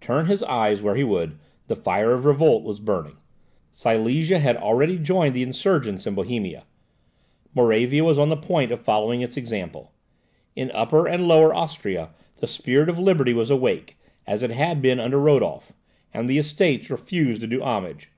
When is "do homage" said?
17.48-18.12